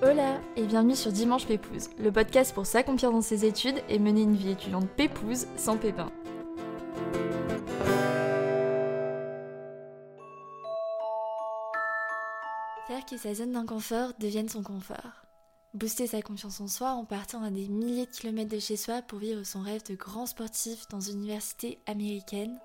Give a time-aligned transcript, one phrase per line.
[0.00, 4.22] Hola et bienvenue sur Dimanche Pépouze, le podcast pour s'accomplir dans ses études et mener
[4.22, 6.10] une vie étudiante pépouze sans pépin.
[12.86, 15.27] Faire que sa zone d'inconfort devienne son confort.
[15.78, 19.00] Booster sa confiance en soi en partant à des milliers de kilomètres de chez soi
[19.00, 22.58] pour vivre son rêve de grand sportif dans une université américaine.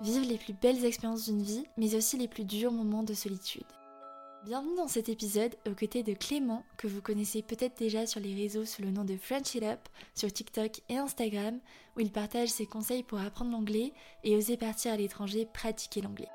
[0.00, 3.66] Vivre les plus belles expériences d'une vie, mais aussi les plus durs moments de solitude.
[4.44, 8.36] Bienvenue dans cet épisode aux côtés de Clément, que vous connaissez peut-être déjà sur les
[8.36, 9.80] réseaux sous le nom de French It Up,
[10.14, 11.58] sur TikTok et Instagram,
[11.96, 13.92] où il partage ses conseils pour apprendre l'anglais
[14.22, 16.30] et oser partir à l'étranger pratiquer l'anglais.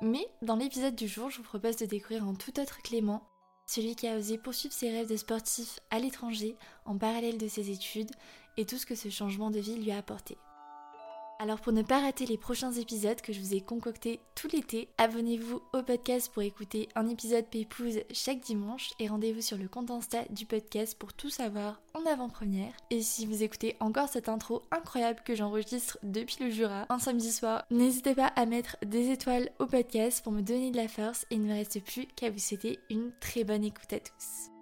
[0.00, 3.26] Mais dans l'épisode du jour, je vous propose de découvrir un tout autre Clément,
[3.66, 7.70] celui qui a osé poursuivre ses rêves de sportif à l'étranger en parallèle de ses
[7.70, 8.10] études
[8.56, 10.38] et tout ce que ce changement de vie lui a apporté.
[11.38, 14.88] Alors pour ne pas rater les prochains épisodes que je vous ai concoctés tout l'été,
[14.96, 19.90] abonnez-vous au podcast pour écouter un épisode Pépouze chaque dimanche et rendez-vous sur le compte
[19.90, 22.72] Insta du podcast pour tout savoir en avant-première.
[22.90, 27.30] Et si vous écoutez encore cette intro incroyable que j'enregistre depuis le Jura un samedi
[27.30, 31.26] soir, n'hésitez pas à mettre des étoiles au podcast pour me donner de la force
[31.30, 34.55] et il ne me reste plus qu'à vous souhaiter une très bonne écoute à tous.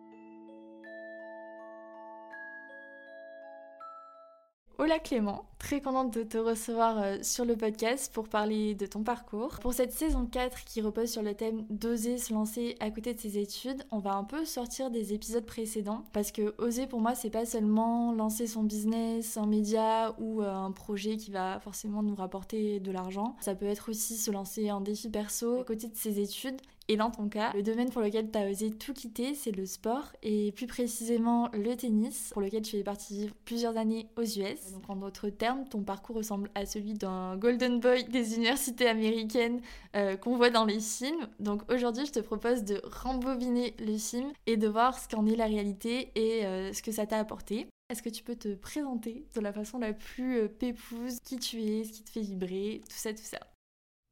[4.77, 9.05] Hola Clément, très contente de te recevoir euh, sur le podcast pour parler de ton
[9.05, 9.61] parcours.
[9.61, 13.21] Pour cette saison 4 qui repose sur le thème d'oser se lancer à côté de
[13.21, 17.15] ses études, on va un peu sortir des épisodes précédents parce que oser pour moi
[17.15, 22.03] c'est pas seulement lancer son business en média ou euh, un projet qui va forcément
[22.03, 23.37] nous rapporter de l'argent.
[23.39, 26.97] Ça peut être aussi se lancer en défi perso à côté de ses études et
[26.97, 30.13] dans ton cas, le domaine pour lequel tu as osé tout quitter, c'est le sport
[30.23, 34.73] et plus précisément le tennis, pour lequel tu es parti vivre plusieurs années aux US.
[34.73, 39.61] Donc en d'autres termes, ton parcours ressemble à celui d'un golden boy des universités américaines
[39.97, 41.27] euh, qu'on voit dans les films.
[41.41, 45.37] Donc aujourd'hui, je te propose de rembobiner le film et de voir ce qu'en est
[45.37, 47.67] la réalité et euh, ce que ça t'a apporté.
[47.89, 51.63] Est-ce que tu peux te présenter de la façon la plus euh, pépouse, qui tu
[51.63, 53.39] es, ce qui te fait vibrer, tout ça, tout ça?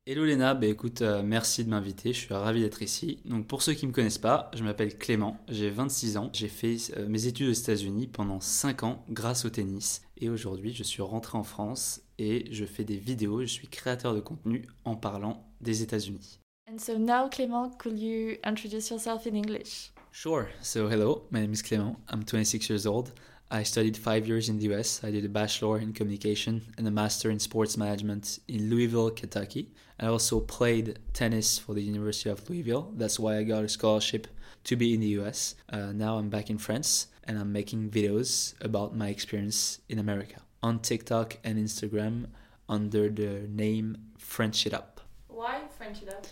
[0.04, 3.20] Hello Léna, bah écoute, euh, merci de m'inviter, je suis ravi d'être ici.
[3.24, 6.48] Donc pour ceux qui ne me connaissent pas, je m'appelle Clément, j'ai 26 ans, j'ai
[6.48, 10.82] fait euh, mes études aux États-Unis pendant 5 ans grâce au tennis et aujourd'hui je
[10.82, 14.96] suis rentré en France et je fais des vidéos, je suis créateur de contenu en
[14.96, 16.40] parlant des États-Unis.
[16.68, 19.92] And so now Clément, could you introduce yourself in English?
[20.10, 20.48] Sure.
[20.62, 21.94] So hello, my name is Clément.
[22.12, 23.12] I'm 26 years old.
[23.54, 25.04] I studied five years in the US.
[25.04, 29.68] I did a bachelor in communication and a master in sports management in Louisville, Kentucky.
[30.00, 32.90] I also played tennis for the University of Louisville.
[32.96, 34.26] That's why I got a scholarship
[34.64, 35.54] to be in the US.
[35.68, 40.40] Uh, now I'm back in France and I'm making videos about my experience in America
[40.62, 42.28] on TikTok and Instagram
[42.70, 45.02] under the name French It Up.
[45.28, 46.26] Why French It Up?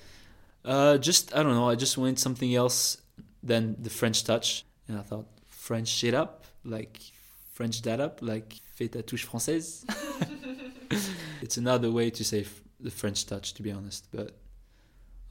[0.65, 2.97] Uh, just, I don't know, I just wanted something else
[3.43, 4.65] than the French touch.
[4.89, 7.13] And I thought, French Shit Up, like
[7.53, 9.85] French up, like fais ta touche française.
[11.43, 12.47] it's another way to say
[12.81, 14.33] the French touch, to be honest, but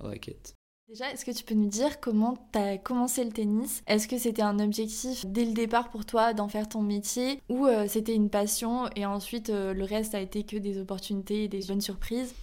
[0.01, 0.53] I like it.
[0.89, 3.83] Déjà, est-ce que tu peux nous dire comment tu as commencé le tennis?
[3.85, 7.39] Est-ce que c'était un objectif dès le départ pour toi d'en faire ton métier?
[7.47, 11.43] Ou euh, c'était une passion et ensuite euh, le reste a été que des opportunités
[11.43, 12.33] et des bonnes surprises?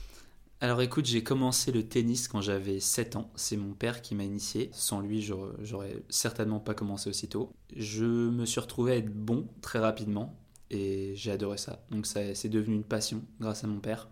[0.60, 3.30] Alors écoute, j'ai commencé le tennis quand j'avais 7 ans.
[3.34, 4.70] C'est mon père qui m'a initié.
[4.72, 7.52] Sans lui, j'aurais certainement pas commencé aussitôt.
[7.76, 10.34] Je me suis retrouvé à être bon très rapidement
[10.70, 11.84] et j'ai adoré ça.
[11.90, 14.08] Donc ça c'est devenu une passion grâce à mon père.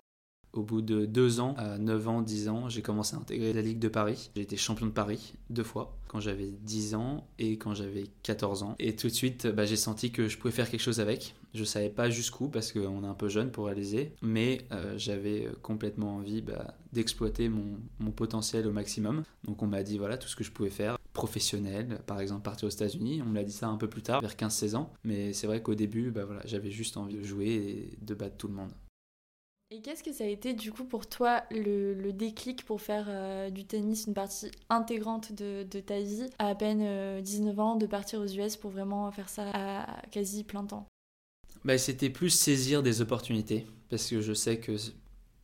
[0.53, 3.63] Au bout de 2 ans, à 9 ans, 10 ans, j'ai commencé à intégrer la
[3.63, 4.31] Ligue de Paris.
[4.37, 8.63] J'ai été champion de Paris deux fois, quand j'avais 10 ans et quand j'avais 14
[8.63, 8.77] ans.
[8.79, 11.35] Et tout de suite, bah, j'ai senti que je pouvais faire quelque chose avec.
[11.55, 15.49] Je savais pas jusqu'où parce qu'on est un peu jeune pour réaliser, mais euh, j'avais
[15.63, 17.79] complètement envie bah, d'exploiter mon,
[18.11, 19.23] potentiel au maximum.
[19.45, 20.99] Donc on m'a dit voilà tout ce que je pouvais faire.
[21.13, 24.21] Professionnel, par exemple partir aux États-Unis, on me l'a dit ça un peu plus tard,
[24.21, 24.93] vers 15-16 ans.
[25.05, 28.37] Mais c'est vrai qu'au début, bah, voilà, j'avais juste envie de jouer et de battre
[28.37, 28.71] tout le monde.
[29.71, 33.51] Et qu'est-ce que ça a été du coup pour toi le, déclic pour faire euh,
[33.51, 37.87] du tennis une partie intégrante de, ta vie à à peine 19 euh, ans de
[37.87, 40.87] partir aux US pour vraiment faire ça à quasi plein temps?
[41.65, 44.77] Bah, C'était plus saisir des opportunités parce que je sais que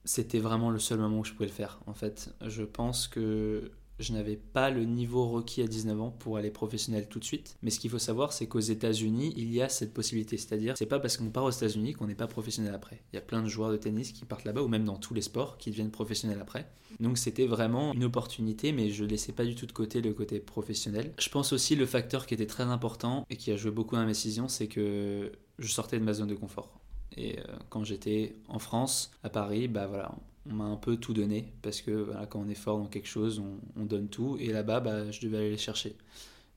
[0.04, 2.34] c'était vraiment le seul moment où je pouvais le faire en fait.
[2.46, 3.70] Je pense que
[4.00, 7.56] je n'avais pas le niveau requis à 19 ans pour aller professionnel tout de suite.
[7.62, 10.36] Mais ce qu'il faut savoir, c'est qu'aux États-Unis, il y a cette possibilité.
[10.36, 13.02] C'est-à-dire, c'est pas parce qu'on part aux États-Unis qu'on n'est pas professionnel après.
[13.12, 15.14] Il y a plein de joueurs de tennis qui partent là-bas, ou même dans tous
[15.14, 16.70] les sports, qui deviennent professionnels après.
[16.98, 20.40] Donc c'était vraiment une opportunité, mais je laissais pas du tout de côté le côté
[20.40, 21.12] professionnel.
[21.18, 24.02] Je pense aussi le facteur qui était très important et qui a joué beaucoup dans
[24.02, 25.30] ma décision, c'est que
[25.60, 26.80] je sortais de ma zone de confort.
[27.16, 27.38] Et
[27.70, 30.14] quand j'étais en France, à Paris, bah voilà,
[30.48, 33.42] on m'a un peu tout donné parce que quand on est fort dans quelque chose,
[33.76, 34.36] on, donne tout.
[34.40, 35.96] Et là-bas, bah, je devais aller les chercher.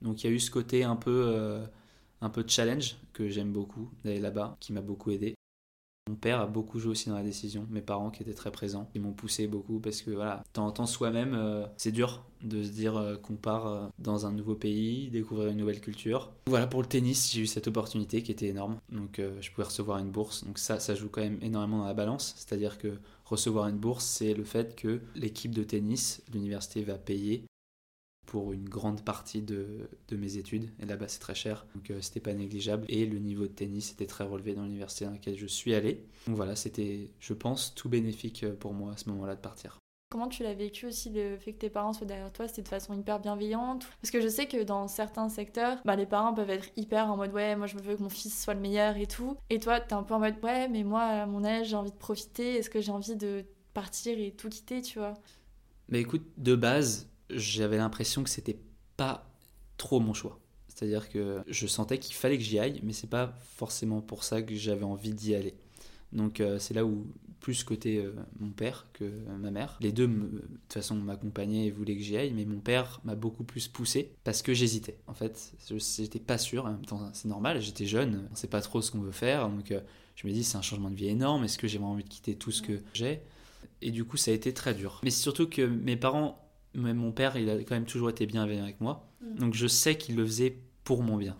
[0.02, 1.60] Donc il y a eu ce côté un peu,
[2.22, 5.36] un peu challenge que j'aime beaucoup d'aller là-bas, qui m'a beaucoup aidé.
[6.10, 8.90] Mon père a beaucoup joué aussi dans la décision, mes parents qui étaient très présents,
[8.94, 12.72] ils m'ont poussé beaucoup parce que voilà, de temps soi-même, euh, c'est dur de se
[12.72, 16.34] dire euh, qu'on part euh, dans un nouveau pays, découvrir une nouvelle culture.
[16.48, 19.98] Voilà, pour le tennis, j'ai eu cette opportunité qui était énorme, donc je pouvais recevoir
[20.00, 23.70] une bourse, donc ça, ça joue quand même énormément dans la balance, c'est-à-dire que recevoir
[23.70, 27.46] une bourse, c'est le fait que l'équipe de tennis, l'université va payer
[28.26, 30.70] pour une grande partie de, de mes études.
[30.80, 32.86] Et là-bas, c'est très cher, donc euh, c'était pas négligeable.
[32.90, 36.06] Et le niveau de tennis était très relevé dans l'université dans laquelle je suis allé.
[36.28, 39.78] Donc voilà, c'était, je pense, tout bénéfique euh, pour moi à ce moment-là de partir.
[40.12, 42.48] Comment tu l'as vécu aussi le fait que tes parents soient derrière toi?
[42.48, 43.88] C'était de façon hyper bienveillante?
[44.00, 47.18] Parce que je sais que dans certains secteurs, bah, les parents peuvent être hyper en
[47.18, 49.38] mode ouais, moi je veux que mon fils soit le meilleur et tout.
[49.50, 51.92] Et toi, t'es un peu en mode ouais, mais moi à mon âge, j'ai envie
[51.92, 52.58] de profiter.
[52.58, 53.44] Est-ce que j'ai envie de
[53.74, 55.16] partir et tout quitter, tu vois?
[55.90, 58.60] Mais écoute, de base, j'avais l'impression que c'était
[58.98, 59.30] pas
[59.78, 60.40] trop mon choix.
[60.68, 64.42] C'est-à-dire que je sentais qu'il fallait que j'y aille, mais c'est pas forcément pour ça
[64.42, 65.54] que j'avais envie d'y aller.
[66.12, 67.08] Donc euh, c'est là où
[67.44, 69.04] plus côté euh, mon père que
[69.40, 69.78] ma mère.
[69.82, 73.16] Les deux, de toute façon, m'accompagnaient et voulaient que j'y aille, mais mon père m'a
[73.16, 74.98] beaucoup plus poussé parce que j'hésitais.
[75.08, 76.66] En fait, j'étais pas sûr.
[76.66, 79.50] En même temps, c'est normal, j'étais jeune, on sait pas trop ce qu'on veut faire.
[79.50, 79.82] Donc euh,
[80.16, 81.44] je me dis, c'est un changement de vie énorme.
[81.44, 83.22] Est-ce que j'ai vraiment envie de quitter tout ce que j'ai?
[83.82, 85.02] Et du coup, ça a été très dur.
[85.04, 86.43] Mais surtout que mes parents
[86.74, 89.08] mais mon père, il a quand même toujours été bienveillant avec moi.
[89.22, 89.40] Mm.
[89.40, 91.36] Donc je sais qu'il le faisait pour mon bien.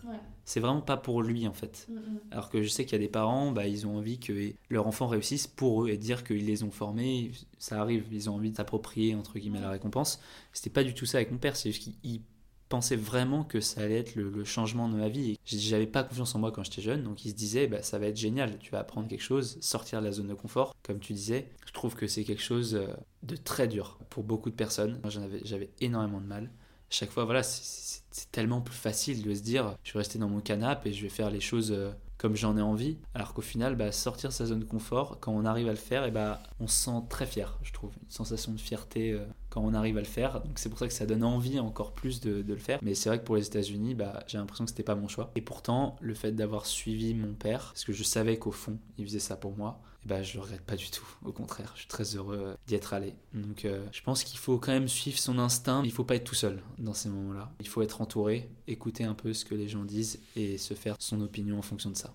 [0.46, 1.86] C'est vraiment pas pour lui en fait.
[1.88, 2.20] Mm, mm.
[2.30, 4.86] Alors que je sais qu'il y a des parents, bah, ils ont envie que leur
[4.86, 8.50] enfant réussisse pour eux et dire qu'ils les ont formés, ça arrive, ils ont envie
[8.50, 10.20] de s'approprier entre guillemets la récompense.
[10.52, 12.20] C'était pas du tout ça avec mon père, c'est juste qu'il
[12.68, 15.38] pensait vraiment que ça allait être le, changement de ma vie.
[15.44, 18.06] J'avais pas confiance en moi quand j'étais jeune, donc il se disait bah, ça va
[18.06, 21.12] être génial, tu vas apprendre quelque chose, sortir de la zone de confort, comme tu
[21.12, 21.48] disais.
[21.66, 22.86] Je trouve que c'est quelque chose euh,
[23.22, 25.00] de très dur pour beaucoup de personnes.
[25.44, 26.50] J'avais énormément de mal.
[26.90, 30.40] Chaque fois, voilà, c'est tellement plus facile de se dire je vais rester dans mon
[30.40, 32.98] canapé et je vais faire les choses euh, comme j'en ai envie.
[33.14, 36.04] Alors qu'au final, bah, sortir sa zone de confort, quand on arrive à le faire,
[36.04, 37.92] et bah, on se sent très fier, je trouve.
[38.02, 40.40] Une sensation de fierté euh, quand on arrive à le faire.
[40.40, 42.80] Donc c'est pour ça que ça donne envie encore plus de, le faire.
[42.82, 45.30] Mais c'est vrai que pour les États-Unis, bah, j'ai l'impression que c'était pas mon choix.
[45.36, 49.06] Et pourtant, le fait d'avoir suivi mon père, parce que je savais qu'au fond, il
[49.06, 51.06] faisait ça pour moi, bah, je le regrette pas du tout.
[51.24, 53.14] Au contraire, je suis très heureux d'y être allé.
[53.32, 55.82] Donc euh, je pense qu'il faut quand même suivre son instinct.
[55.84, 57.52] Il faut pas être tout seul dans ces moments-là.
[57.60, 60.96] Il faut être entouré, écouter un peu ce que les gens disent et se faire
[60.98, 62.12] son opinion en fonction de ça.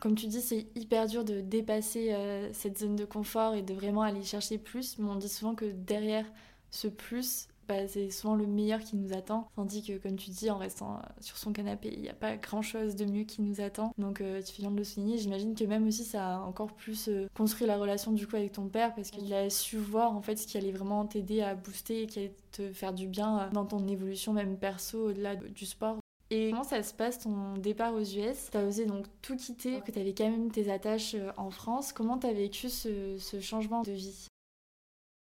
[0.00, 3.74] Comme tu dis, c'est hyper dur de dépasser euh, cette zone de confort et de
[3.74, 4.98] vraiment aller chercher plus.
[4.98, 6.24] Mais on dit souvent que derrière
[6.70, 9.48] ce plus, bah, c'est souvent le meilleur qui nous attend.
[9.56, 12.36] Tandis que, comme tu dis, en restant euh, sur son canapé, il n'y a pas
[12.36, 13.92] grand chose de mieux qui nous attend.
[13.98, 15.18] Donc, euh, tu fais de le souligner.
[15.18, 18.68] J'imagine que même aussi, ça a encore plus construit la relation du coup avec ton
[18.68, 22.02] père parce qu'il a su voir en fait ce qui allait vraiment t'aider à booster
[22.02, 25.98] et qui allait te faire du bien dans ton évolution, même perso, au-delà du sport.
[26.30, 29.90] Et comment ça se passe ton départ aux US T'as osé donc tout quitter, que
[29.90, 31.92] t'avais quand même tes attaches en France.
[31.92, 34.26] Comment t'as vécu ce, ce changement de vie?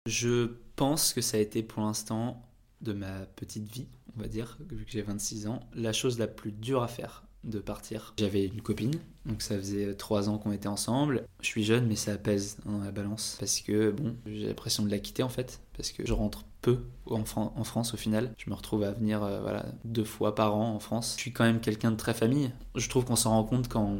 [0.06, 2.42] Je pense que ça a été pour l'instant
[2.80, 3.86] de ma petite vie,
[4.16, 7.24] on va dire, vu que j'ai 26 ans, la chose la plus dure à faire
[7.42, 8.14] de partir.
[8.18, 8.94] J'avais une copine,
[9.26, 11.24] donc ça faisait trois ans qu'on était ensemble.
[11.40, 14.90] Je suis jeune, mais ça pèse dans la balance parce que bon, j'ai l'impression de
[14.90, 18.32] la quitter en fait, parce que je rentre peu en, France au final.
[18.38, 21.14] Je me retrouve à venir euh, voilà deux fois par an en France.
[21.16, 22.50] Je suis quand même quelqu'un de très famille.
[22.74, 23.98] Je trouve qu'on s'en rend compte quand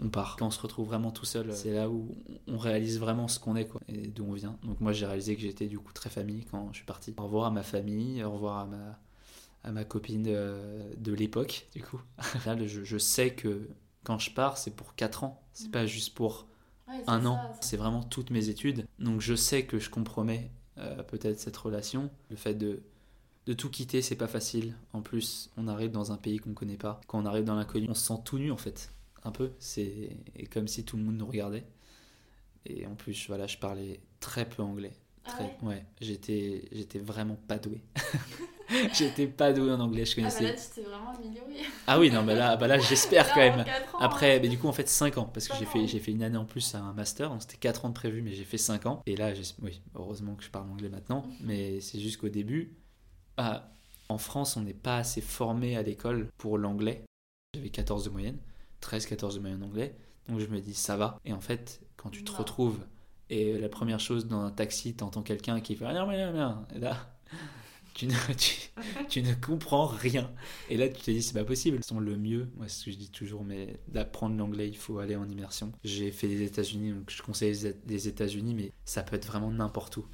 [0.00, 0.36] on part.
[0.38, 2.14] Quand on se retrouve vraiment tout seul, c'est là où
[2.48, 4.58] on réalise vraiment ce qu'on est quoi, et d'où on vient.
[4.62, 7.14] Donc moi j'ai réalisé que j'étais du coup très famille quand je suis parti.
[7.16, 8.98] Au revoir à ma famille, au revoir à ma,
[9.64, 12.00] à ma copine de, l'époque du coup.
[12.66, 13.68] je, je, sais que
[14.04, 16.46] quand je pars c'est pour 4 ans, c'est pas juste pour
[17.06, 18.86] un an, c'est vraiment toutes mes études.
[18.98, 22.82] Donc je sais que je compromets euh, peut-être cette relation, le fait de
[23.46, 24.74] de tout quitter, c'est pas facile.
[24.92, 27.00] En plus, on arrive dans un pays qu'on connaît pas.
[27.08, 28.92] Quand on arrive dans l'inconnu, on se sent tout nu en fait
[29.24, 29.50] un peu.
[29.58, 30.16] C'est
[30.52, 31.64] comme si tout le monde nous regardait.
[32.66, 34.92] Et en plus, voilà, je parlais très peu anglais.
[35.24, 37.80] Ah très, ouais, j'étais, j'étais vraiment pas doué.
[38.92, 40.44] j'étais pas doué en anglais, je connaissais.
[40.44, 41.66] Ah bah là, tu t'es vraiment amélioré.
[41.86, 43.64] ah oui, non, bah là, bah là j'espère quand même.
[44.00, 46.22] Après, mais du coup, en fait, 5 ans, parce que j'ai fait, j'ai fait une
[46.22, 48.58] année en plus à un master, donc c'était 4 ans de prévu, mais j'ai fait
[48.58, 49.02] 5 ans.
[49.06, 52.76] Et là, oui, heureusement que je parle anglais maintenant, mais c'est juste qu'au début,
[53.36, 53.72] ah,
[54.08, 57.04] en France, on n'est pas assez formé à l'école pour l'anglais.
[57.54, 58.38] J'avais 14 de moyenne.
[58.82, 59.96] 13-14 de moyenne en anglais.
[60.28, 61.18] Donc je me dis, ça va.
[61.24, 62.80] Et en fait, quand tu te retrouves
[63.30, 66.66] et la première chose dans un taxi, t'entends quelqu'un qui fait rien, rien, rien.
[66.74, 66.96] Et là,
[67.94, 68.14] tu ne,
[69.08, 70.30] tu, ne comprends rien.
[70.68, 71.80] Et là, tu te dis, c'est pas possible.
[72.00, 75.16] Le mieux, moi, c'est ce que je dis toujours, mais d'apprendre l'anglais, il faut aller
[75.16, 75.72] en immersion.
[75.84, 79.96] J'ai fait les États-Unis, donc je conseille les États-Unis, mais ça peut être vraiment n'importe
[79.98, 80.06] où.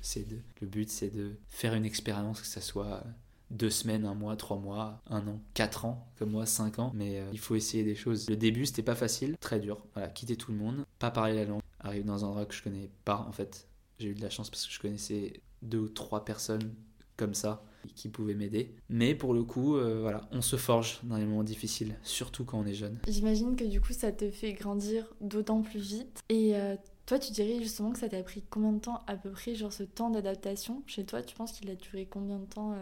[0.61, 3.05] Le but, c'est de faire une expérience, que ça soit
[3.51, 6.93] deux semaines, un mois, trois mois, un an, quatre ans, comme moi, cinq ans.
[6.95, 8.29] Mais euh, il faut essayer des choses.
[8.29, 9.85] Le début, c'était pas facile, très dur.
[9.95, 12.63] Voilà, quitter tout le monde, pas parler la langue, arriver dans un endroit que je
[12.63, 13.69] connais pas en fait.
[13.99, 16.75] J'ai eu de la chance parce que je connaissais deux ou trois personnes
[17.19, 17.63] comme ça
[17.95, 18.75] qui pouvaient m'aider.
[18.89, 22.59] Mais pour le coup, euh, voilà, on se forge dans les moments difficiles, surtout quand
[22.59, 22.99] on est jeune.
[23.07, 26.21] J'imagine que du coup, ça te fait grandir d'autant plus vite.
[26.29, 29.31] Et euh, toi, tu dirais justement que ça t'a pris combien de temps à peu
[29.31, 30.83] près, genre ce temps d'adaptation?
[30.87, 32.75] Chez toi, tu penses qu'il a duré combien de temps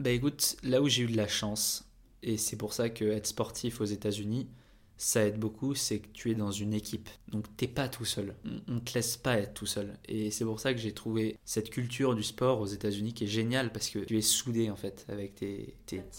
[0.00, 1.88] bah écoute, là où j'ai eu de la chance,
[2.22, 4.48] et c'est pour ça que être sportif aux États-Unis,
[4.96, 7.08] ça aide beaucoup, c'est que tu es dans une équipe.
[7.28, 8.34] Donc t'es pas tout seul.
[8.68, 9.94] On, ne te laisse pas être tout seul.
[10.08, 13.28] Et c'est pour ça que j'ai trouvé cette culture du sport aux États-Unis qui est
[13.28, 15.76] géniale parce que tu es soudé en fait avec tes,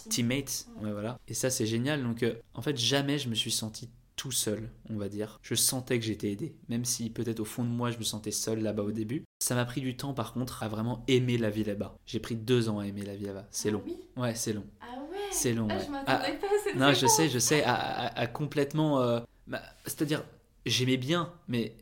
[0.09, 0.67] teammates.
[0.81, 1.19] Ouais, voilà.
[1.27, 2.03] Et ça c'est génial.
[2.03, 5.39] Donc euh, en fait jamais je me suis senti tout seul, on va dire.
[5.41, 8.31] Je sentais que j'étais aidé, même si peut-être au fond de moi je me sentais
[8.31, 9.23] seul là-bas au début.
[9.39, 11.97] Ça m'a pris du temps par contre à vraiment aimer la vie là-bas.
[12.05, 13.45] J'ai pris deux ans à aimer la vie là-bas.
[13.51, 13.83] C'est ah long.
[14.17, 14.65] Ouais, c'est long.
[14.81, 15.17] Ah ouais.
[15.31, 15.67] C'est long.
[15.69, 15.83] Ah, ouais.
[15.85, 19.01] je m'attendais ah, pas à Non, je sais, je sais, à, complètement.
[19.01, 20.23] Euh, bah, c'est-à-dire,
[20.65, 21.75] j'aimais bien, mais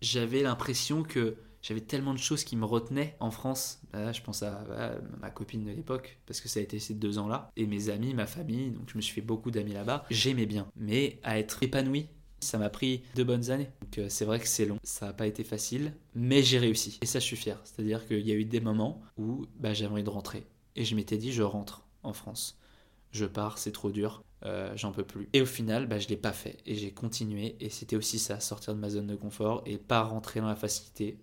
[0.00, 3.80] j'avais l'impression que j'avais tellement de choses qui me retenaient en France.
[3.92, 4.64] Bah, je pense à,
[5.20, 8.14] ma copine de l'époque, parce que ça a été ces deux ans-là, et mes amis,
[8.14, 10.04] ma famille, donc je me suis fait beaucoup d'amis là-bas.
[10.10, 12.06] J'aimais bien, mais à être épanoui,
[12.40, 13.68] ça m'a pris deux bonnes années.
[13.82, 16.98] Donc euh, c'est vrai que c'est long, ça n'a pas été facile, mais j'ai réussi.
[17.02, 17.58] Et ça, je suis fier.
[17.64, 20.46] C'est-à-dire qu'il y a eu des moments où bah, j'avais envie de rentrer.
[20.76, 22.58] Et je m'étais dit, je rentre en France.
[23.12, 25.28] Je pars, c'est trop dur, euh, j'en peux plus.
[25.32, 26.58] Et au final, bah, je l'ai pas fait.
[26.66, 27.56] Et j'ai continué.
[27.60, 30.56] Et c'était aussi ça, sortir de ma zone de confort et pas rentrer dans la
[30.56, 31.18] facilité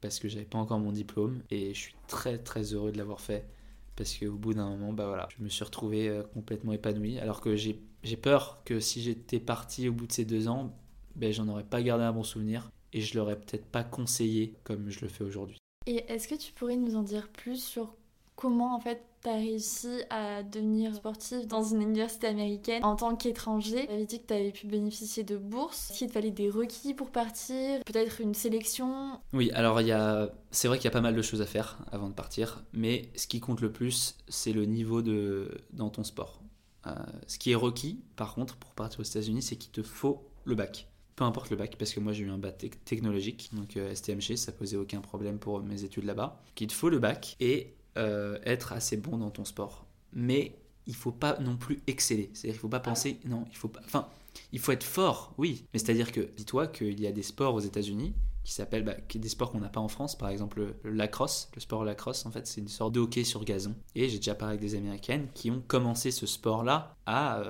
[0.00, 3.20] parce que j'avais pas encore mon diplôme et je suis très très heureux de l'avoir
[3.20, 3.48] fait
[3.96, 7.18] parce qu'au bout d'un moment, bah voilà, je me suis retrouvé euh, complètement épanoui.
[7.18, 7.80] Alors que j'ai
[8.20, 10.76] peur que si j'étais parti au bout de ces deux ans,
[11.14, 14.90] ben, j'en aurais pas gardé un bon souvenir et je l'aurais peut-être pas conseillé comme
[14.90, 15.58] je le fais aujourd'hui.
[15.86, 17.94] Et est-ce que tu pourrais nous en dire plus sur
[18.36, 23.16] comment en fait tu as réussi à devenir sportif dans une université américaine en tant
[23.16, 25.90] qu'étranger Tu avais dit que tu avais pu bénéficier de bourses.
[25.90, 29.92] Est-ce qu'il te fallait des requis pour partir Peut-être une sélection Oui, alors il y
[29.92, 30.30] a...
[30.50, 33.10] c'est vrai qu'il y a pas mal de choses à faire avant de partir, mais
[33.16, 35.50] ce qui compte le plus, c'est le niveau de...
[35.72, 36.40] dans ton sport.
[36.86, 36.92] Euh,
[37.26, 40.54] ce qui est requis, par contre, pour partir aux États-Unis, c'est qu'il te faut le
[40.54, 43.94] bac peu importe le bac, parce que moi j'ai eu un bac technologique, donc euh,
[43.94, 46.38] STMG, ça posait aucun problème pour mes études là-bas.
[46.54, 49.86] Qu'il te faut le bac et euh, être assez bon dans ton sport.
[50.12, 52.30] Mais il faut pas non plus exceller.
[52.32, 53.80] C'est-à-dire qu'il faut pas penser, non, il faut pas.
[53.84, 54.08] Enfin,
[54.52, 55.64] il faut être fort, oui.
[55.72, 59.28] Mais c'est-à-dire que, dis-toi qu'il y a des sports aux États-Unis qui s'appellent bah, des
[59.28, 61.50] sports qu'on n'a pas en France, par exemple le, lacrosse.
[61.54, 63.74] Le sport lacrosse, en fait, c'est une sorte de hockey sur gazon.
[63.96, 67.42] Et j'ai déjà parlé avec des Américaines qui ont commencé ce sport-là à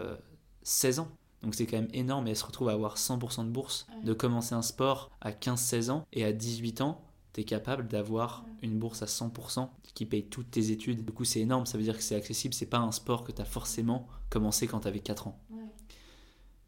[0.63, 1.09] 16 euh, ans.
[1.43, 4.13] Donc c'est quand même énorme et elles se retrouvent à avoir 100% de bourse, de
[4.15, 7.06] commencer un sport à 15-16 ans et à 18 ans,
[7.37, 11.05] tu es capable d'avoir une bourse à 100% qui paye toutes tes études.
[11.05, 13.33] Du coup, c'est énorme, ça veut dire que c'est accessible, c'est pas un sport que
[13.33, 15.39] tu as forcément commencé quand tu avais 4 ans.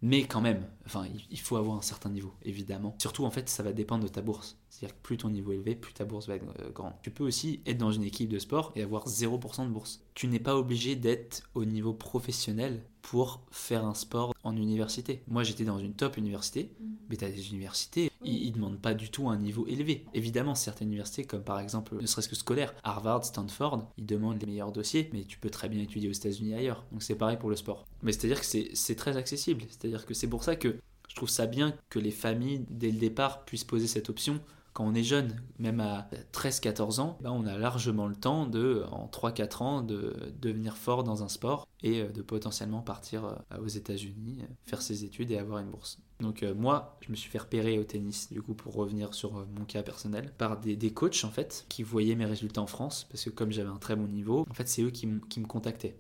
[0.03, 2.95] Mais quand même, enfin, il faut avoir un certain niveau, évidemment.
[2.99, 4.58] Surtout, en fait, ça va dépendre de ta bourse.
[4.71, 6.93] C'est-à-dire que plus ton niveau est élevé, plus ta bourse va être euh, grande.
[7.03, 10.03] Tu peux aussi être dans une équipe de sport et avoir 0% de bourse.
[10.15, 15.23] Tu n'es pas obligé d'être au niveau professionnel pour faire un sport en université.
[15.29, 16.87] Moi, j'étais dans une top université, mm.
[17.09, 20.05] mais tu as des universités, ils ne demandent pas du tout un niveau élevé.
[20.13, 24.47] Évidemment, certaines universités, comme par exemple, ne serait-ce que scolaire, Harvard, Stanford, ils demandent les
[24.47, 26.85] meilleurs dossiers, mais tu peux très bien étudier aux États-Unis ailleurs.
[26.93, 27.87] Donc c'est pareil pour le sport.
[28.03, 29.63] Mais c'est-à-dire que c'est très accessible.
[29.69, 30.77] C'est-à-dire que c'est pour ça que
[31.09, 34.41] je trouve ça bien que les familles, dès le départ, puissent poser cette option
[34.79, 38.85] quand on est jeune, même à 13-14 ans, ben on a largement le temps de,
[38.93, 43.59] en 3-4 ans, de devenir fort dans un sport et euh, de potentiellement partir euh,
[43.61, 45.99] aux États-Unis, faire ses études et avoir une bourse.
[46.21, 49.45] Donc euh, moi, je me suis fait repérer au tennis, du coup, pour revenir sur
[49.59, 53.09] mon cas personnel, par des, des, coachs en fait, qui voyaient mes résultats en France,
[53.11, 55.47] parce que comme j'avais un très bon niveau, en fait, c'est eux qui, qui me
[55.47, 55.97] contactaient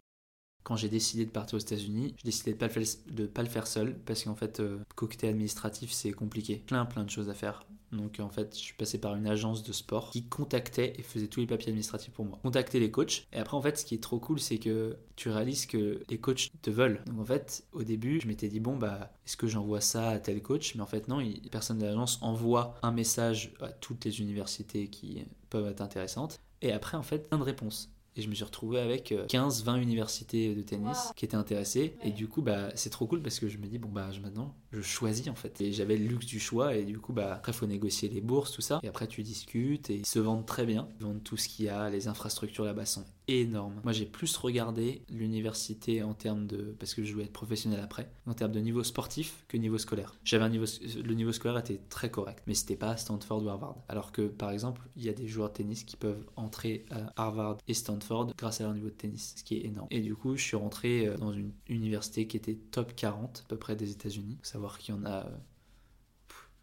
[0.62, 2.84] quand j'ai décidé de partir aux États-Unis, j'ai décidé de pas faire,
[3.32, 6.62] pas le faire seul parce qu'en fait, euh, coqueter administratif, c'est compliqué.
[6.66, 7.64] Plein, plein de choses à faire.
[7.92, 11.28] Donc en fait, je suis passé par une agence de sport qui contactait et faisait
[11.28, 12.38] tous les papiers administratifs pour moi.
[12.42, 13.26] Contacter les coachs.
[13.32, 16.18] Et après, en fait, ce qui est trop cool, c'est que tu réalises que les
[16.18, 17.02] coachs te veulent.
[17.06, 20.18] Donc en fait, au début, je m'étais dit, bon, bah, est-ce que j'envoie ça à
[20.18, 20.74] tel coach?
[20.74, 25.24] Mais en fait, non, personne de l'agence envoie un message à toutes les universités qui
[25.50, 26.40] peuvent être intéressantes.
[26.60, 27.90] Et après, en fait, plein de réponses.
[28.18, 31.94] Et je me suis retrouvé avec 15-20 universités de tennis qui étaient intéressées.
[32.02, 34.56] Et du coup, bah, c'est trop cool parce que je me dis, bon, bah, maintenant,
[34.72, 35.60] je choisis en fait.
[35.60, 36.74] Et j'avais le luxe du choix.
[36.74, 38.80] Et du coup, bah, après, il faut négocier les bourses, tout ça.
[38.82, 40.88] Et après, tu discutes et ils se vendent très bien.
[40.98, 41.90] Ils vendent tout ce qu'il y a.
[41.90, 43.80] Les infrastructures là-bas sont énormes.
[43.84, 46.74] Moi, j'ai plus regardé l'université en termes de.
[46.78, 48.10] Parce que je voulais être professionnel après.
[48.26, 50.14] En termes de niveau sportif que niveau scolaire.
[50.24, 50.64] J'avais un niveau.
[51.02, 52.42] Le niveau scolaire était très correct.
[52.46, 53.76] Mais c'était pas Stanford ou Harvard.
[53.88, 57.12] Alors que, par exemple, il y a des joueurs de tennis qui peuvent entrer à
[57.16, 59.34] Harvard et Stanford grâce à leur niveau de tennis.
[59.36, 59.88] Ce qui est énorme.
[59.90, 63.48] Et du coup, je suis rentré euh, dans une université qui était top 40 à
[63.48, 64.38] peu près des États-Unis.
[64.42, 65.30] Savoir qu'il y en a euh,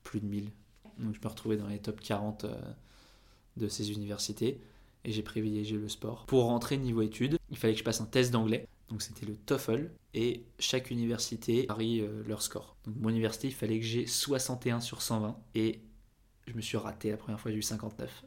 [0.04, 0.52] plus de 1000.
[1.00, 2.56] Donc je me retrouvais dans les top 40 euh,
[3.58, 4.62] de ces universités
[5.06, 6.26] et j'ai privilégié le sport.
[6.26, 8.68] Pour rentrer niveau études, il fallait que je passe un test d'anglais.
[8.90, 12.76] Donc c'était le TOEFL et chaque université varie euh, leur score.
[12.86, 15.80] Donc mon université, il fallait que j'ai 61 sur 120 et
[16.48, 18.26] je me suis raté la première fois, j'ai eu 59.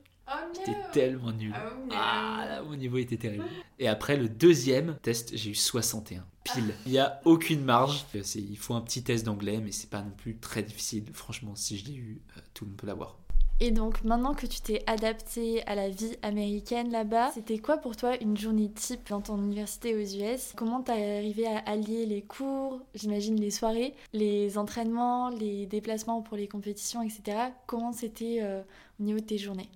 [0.54, 1.54] J'étais tellement nul.
[1.56, 3.44] Oh ah, là, mon niveau était terrible.
[3.78, 6.26] Et après le deuxième test, j'ai eu 61.
[6.44, 6.74] Pile.
[6.86, 8.04] Il n'y a aucune marge.
[8.34, 11.04] Il faut un petit test d'anglais, mais c'est pas non plus très difficile.
[11.12, 13.18] Franchement, si je l'ai eu, euh, tout le monde peut l'avoir.
[13.60, 17.96] Et donc maintenant que tu t'es adapté à la vie américaine là-bas, c'était quoi pour
[17.96, 22.22] toi une journée type dans ton université aux US Comment t'as arrivé à allier les
[22.22, 27.36] cours, j'imagine les soirées, les entraînements, les déplacements pour les compétitions, etc.
[27.66, 28.62] Comment c'était euh,
[29.00, 29.70] au niveau de tes journées?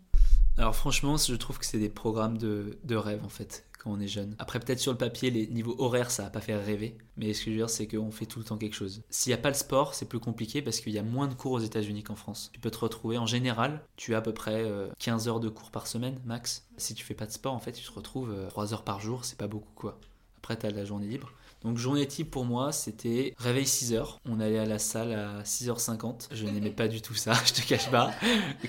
[0.58, 4.08] Alors franchement, je trouve que c'est des programmes de rêve en fait quand on est
[4.08, 4.36] jeune.
[4.38, 6.96] Après, peut-être sur le papier, les niveaux horaires, ça va pas faire rêver.
[7.16, 9.02] Mais ce que je veux dire, c'est qu'on fait tout le temps quelque chose.
[9.10, 11.34] S'il n'y a pas le sport, c'est plus compliqué parce qu'il y a moins de
[11.34, 12.50] cours aux États-Unis qu'en France.
[12.52, 14.64] Tu peux te retrouver, en général, tu as à peu près
[14.98, 16.66] 15 euh, heures de cours par semaine, max.
[16.76, 19.00] Si tu fais pas de sport, en fait, tu te retrouves 3 euh, heures par
[19.00, 19.98] jour, c'est pas beaucoup quoi.
[20.38, 21.32] Après, tu as la journée libre.
[21.62, 24.16] Donc journée type pour moi, c'était réveil 6h.
[24.26, 26.28] On allait à la salle à 6h50.
[26.32, 28.10] Je n'aimais pas du tout ça, je te cache pas.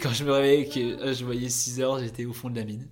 [0.02, 2.88] Quand je me réveillais que euh, je voyais 6h, j'étais au fond de la mine.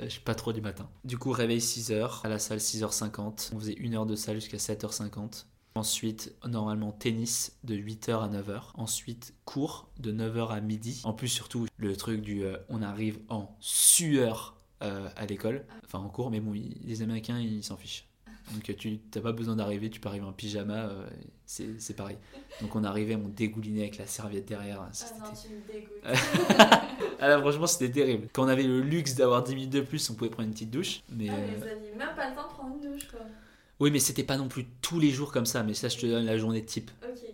[0.00, 0.88] Euh, je suis pas trop du matin.
[1.04, 3.50] Du coup, réveil 6h, à la salle 6h50.
[3.54, 5.46] On faisait une heure de salle jusqu'à 7h50.
[5.76, 8.70] Ensuite, normalement, tennis de 8h à 9h.
[8.74, 11.00] Ensuite, cours de 9h à midi.
[11.04, 15.98] En plus, surtout, le truc du euh, on arrive en sueur euh, à l'école, enfin
[15.98, 18.06] en cours, mais bon, les Américains, ils s'en fichent.
[18.52, 20.90] Donc tu n'as pas besoin d'arriver, tu peux arriver en pyjama,
[21.46, 22.18] c'est pareil.
[22.60, 24.82] Donc on arrivait, on dégoulinait avec la serviette derrière.
[24.82, 26.02] Ah non, tu me dégoûtes.
[27.20, 28.28] ah franchement, c'était terrible.
[28.32, 30.70] Quand on avait le luxe d'avoir 10 minutes de plus, on pouvait prendre une petite
[30.70, 31.02] douche.
[31.10, 33.20] Mais, ah, mais vous n'aviez même pas le temps de prendre une douche, quoi.
[33.80, 36.06] Oui, mais c'était pas non plus tous les jours comme ça, mais ça, je te
[36.06, 36.90] donne la journée type.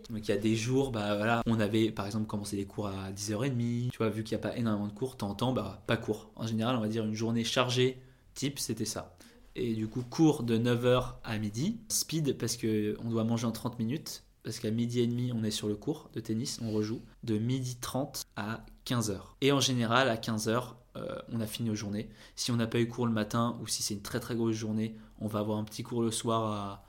[0.09, 2.89] Donc il y a des jours, bah voilà, on avait par exemple commencé les cours
[2.89, 5.97] à 10h30, tu vois, vu qu'il n'y a pas énormément de cours, t'entends, bah pas
[5.97, 6.31] cours.
[6.35, 8.03] En général, on va dire une journée chargée
[8.35, 9.15] type, c'était ça.
[9.61, 13.79] Et du coup, cours de 9h à midi, speed parce qu'on doit manger en 30
[13.79, 17.03] minutes, parce qu'à midi et demi, on est sur le cours de tennis, on rejoue,
[17.25, 19.19] de midi 30 à 15h.
[19.43, 22.09] Et en général, à 15h, euh, on a fini nos journées.
[22.37, 24.57] Si on n'a pas eu cours le matin ou si c'est une très très grosse
[24.57, 26.85] journée, on va avoir un petit cours le soir à,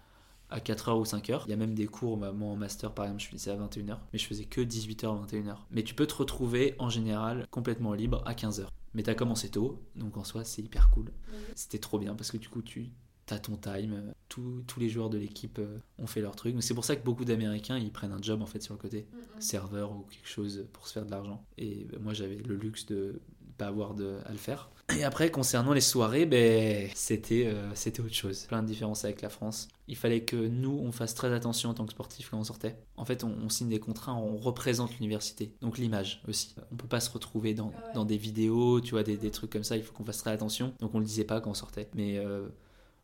[0.52, 1.44] à 4h ou 5h.
[1.46, 3.98] Il y a même des cours, moi en master par exemple, je finissais à 21h,
[4.14, 5.56] mais je faisais que 18h, 21h.
[5.72, 8.68] Mais tu peux te retrouver en général complètement libre à 15h.
[8.94, 11.12] Mais tu as commencé tôt, donc en soi c'est hyper cool.
[11.56, 12.92] C'était trop bien parce que du coup tu
[13.30, 16.54] as ton time, tous, tous les joueurs de l'équipe euh, ont fait leur truc.
[16.60, 19.08] C'est pour ça que beaucoup d'Américains ils prennent un job en fait sur le côté,
[19.40, 21.42] serveur ou quelque chose pour se faire de l'argent.
[21.58, 23.22] Et ben, moi j'avais le luxe de
[23.58, 24.70] pas avoir de, à le faire.
[24.98, 28.46] Et après, concernant les soirées, ben, c'était euh, c'était autre chose.
[28.46, 29.68] Plein de différences avec la France.
[29.88, 32.78] Il fallait que nous, on fasse très attention en tant que sportif quand on sortait.
[32.96, 35.54] En fait, on, signe des contrats, on représente l'université.
[35.62, 36.56] Donc l'image aussi.
[36.72, 39.64] On peut pas se retrouver dans, dans des vidéos, tu vois, des, des, trucs comme
[39.64, 39.76] ça.
[39.76, 40.74] Il faut qu'on fasse très attention.
[40.80, 41.90] Donc on le disait pas quand on sortait.
[41.94, 42.48] Mais euh,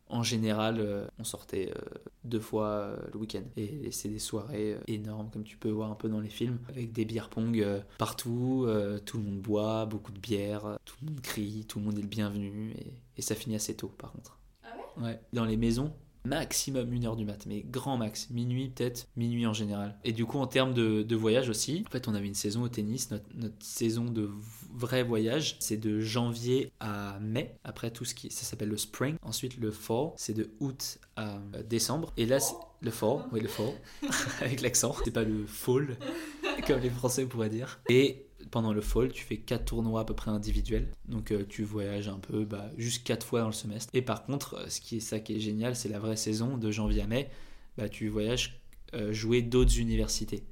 [0.09, 1.81] en général, euh, on sortait euh,
[2.23, 3.43] deux fois euh, le week-end.
[3.55, 6.91] Et, c'est des soirées énormes, comme tu peux voir un peu dans les films, avec
[6.91, 7.65] des bières pong
[7.97, 8.67] partout,
[9.05, 12.01] tout le monde boit, beaucoup de bière, tout le monde crie, tout le monde est
[12.01, 14.37] le bienvenu, et, et ça finit assez tôt par contre.
[14.63, 15.03] Ah ouais?
[15.03, 15.21] Ouais.
[15.33, 15.93] Dans les maisons,
[16.27, 19.95] maximum une heure du mat, mais grand max, minuit peut-être, minuit en général.
[20.03, 22.69] Et du coup, en termes de, voyage aussi, en fait, on avait une saison au
[22.69, 24.29] tennis, notre, saison de
[24.73, 29.15] vrai voyage, c'est de janvier à mai, après tout ce qui, ça s'appelle le spring.
[29.23, 32.13] Ensuite, le fall, c'est de août à décembre.
[32.17, 32.37] Et là,
[32.81, 33.73] le fall, oui, le fall,
[34.41, 35.97] avec l'accent, c'est pas le fall,
[36.67, 37.79] comme les Français pourraient dire.
[37.89, 40.89] Et pendant le fall, tu fais 4 tournois à peu près individuels.
[41.07, 43.89] Donc euh, tu voyages un peu, bah, juste 4 fois dans le semestre.
[43.93, 46.57] Et par contre, euh, ce qui est ça qui est génial, c'est la vraie saison
[46.57, 47.29] de janvier à mai.
[47.77, 48.59] Bah, tu voyages
[48.93, 50.43] euh, jouer d'autres universités.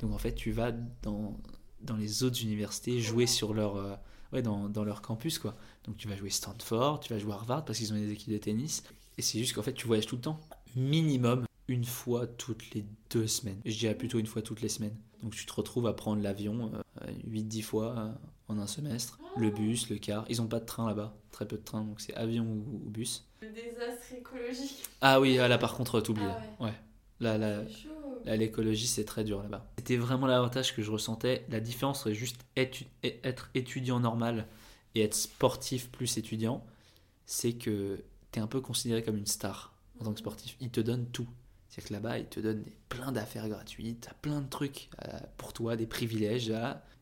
[0.00, 1.38] Donc en fait, tu vas dans,
[1.80, 4.00] dans les autres universités jouer sur leur,
[4.32, 5.38] ouais, dans, dans, leur campus.
[5.38, 5.56] quoi.
[5.84, 8.38] Donc tu vas jouer Stanford, tu vas jouer Harvard parce qu'ils ont des équipes de
[8.38, 8.82] tennis.
[9.18, 10.40] Et c'est juste qu'en fait, tu voyages tout le temps.
[10.74, 13.60] Minimum une fois toutes les deux semaines.
[13.64, 14.96] Je dirais plutôt une fois toutes les semaines.
[15.22, 16.72] Donc tu te retrouves à prendre l'avion
[17.28, 18.14] 8-10 fois
[18.48, 19.18] en un semestre.
[19.36, 20.24] Le bus, le car.
[20.28, 21.14] Ils ont pas de train là-bas.
[21.30, 23.26] Très peu de trains, donc c'est avion ou, ou bus.
[23.40, 24.82] Le désastre écologique.
[25.00, 26.24] Ah oui, ah, là par contre, t'oublies.
[26.24, 26.66] Ah là.
[26.66, 26.74] ouais.
[27.20, 29.64] Là, là, l'écologie, c'est très dur là-bas.
[29.78, 31.44] C'était vraiment l'avantage que je ressentais.
[31.48, 34.48] La différence serait juste être, être étudiant normal
[34.94, 36.64] et être sportif plus étudiant.
[37.24, 40.56] C'est que t'es un peu considéré comme une star en tant que sportif.
[40.60, 41.28] Ils te donnent tout.
[41.72, 45.52] C'est-à-dire que là-bas, ils te donnent des- plein d'affaires gratuites, plein de trucs euh, pour
[45.54, 46.52] toi, des privilèges.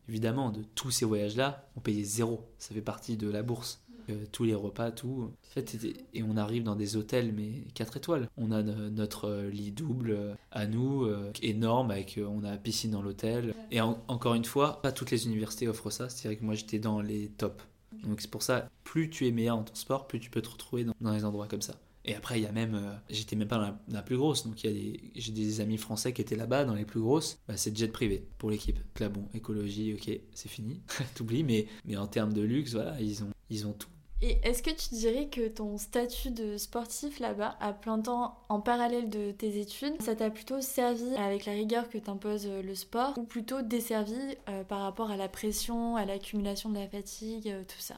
[0.08, 2.48] Évidemment, de tous ces voyages-là, on payait zéro.
[2.58, 3.82] Ça fait partie de la bourse.
[4.08, 5.30] Euh, tous les repas, tout.
[5.44, 5.76] En fait,
[6.14, 8.28] et- on arrive dans des hôtels, mais 4 étoiles.
[8.36, 11.04] On a no- notre euh, lit double à nous,
[11.42, 13.54] énorme, avec on a piscine dans l'hôtel.
[13.70, 16.08] Et en- encore une fois, pas toutes les universités offrent ça.
[16.08, 17.62] C'est-à-dire que moi, j'étais dans les tops.
[18.04, 20.48] Donc c'est pour ça, plus tu es meilleur dans ton sport, plus tu peux te
[20.48, 21.74] retrouver dans, dans des endroits comme ça.
[22.04, 24.16] Et après, il y a même, euh, j'étais même pas dans la, dans la plus
[24.16, 26.84] grosse, donc il y a des, j'ai des amis français qui étaient là-bas dans les
[26.86, 27.38] plus grosses.
[27.46, 28.76] Bah, c'est jet privé pour l'équipe.
[28.76, 30.80] Donc là, bon, écologie, ok, c'est fini,
[31.14, 33.88] t'oublies, mais, mais en termes de luxe, voilà, ils ont, ils ont tout.
[34.22, 38.60] Et est-ce que tu dirais que ton statut de sportif là-bas, à plein temps, en
[38.60, 42.74] parallèle de tes études, ça t'a plutôt servi avec la rigueur que t'impose euh, le
[42.74, 47.48] sport, ou plutôt desservi euh, par rapport à la pression, à l'accumulation de la fatigue,
[47.48, 47.96] euh, tout ça?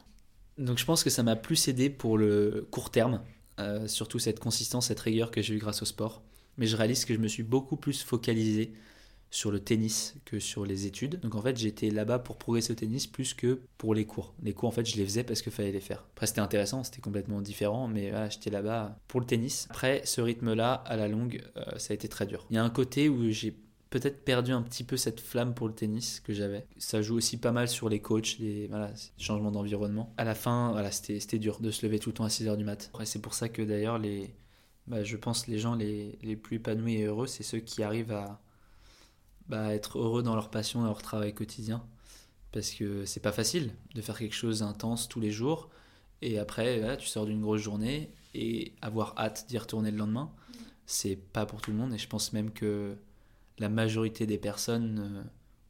[0.58, 3.20] Donc je pense que ça m'a plus aidé pour le court terme,
[3.58, 6.22] euh, surtout cette consistance, cette rigueur que j'ai eu grâce au sport.
[6.58, 8.72] Mais je réalise que je me suis beaucoup plus focalisé
[9.30, 11.18] sur le tennis que sur les études.
[11.20, 14.34] Donc en fait, j'étais là-bas pour progresser au tennis plus que pour les cours.
[14.42, 16.04] Les cours, en fait, je les faisais parce qu'il fallait les faire.
[16.12, 19.66] Après, c'était intéressant, c'était complètement différent, mais j'étais là-bas pour le tennis.
[19.70, 22.46] Après, ce rythme-là, à la longue, euh, ça a été très dur.
[22.50, 23.56] Il y a un côté où j'ai
[23.92, 26.66] peut-être perdu un petit peu cette flamme pour le tennis que j'avais.
[26.78, 30.14] Ça joue aussi pas mal sur les coachs, les voilà, changements d'environnement.
[30.16, 32.64] À la fin, voilà, c'était dur de se lever tout le temps à 6h du
[32.64, 32.88] mat.
[32.92, 34.34] Après, c'est pour ça que d'ailleurs, les,
[34.86, 38.12] bah, je pense les gens les, les plus épanouis et heureux, c'est ceux qui arrivent
[38.12, 38.40] à
[39.48, 41.84] bah, être heureux dans leur passion, dans leur travail quotidien.
[42.50, 45.68] Parce que c'est pas facile de faire quelque chose d'intense tous les jours.
[46.22, 50.32] Et après, voilà, tu sors d'une grosse journée et avoir hâte d'y retourner le lendemain,
[50.86, 51.92] c'est pas pour tout le monde.
[51.92, 52.96] Et je pense même que
[53.58, 55.24] la majorité des personnes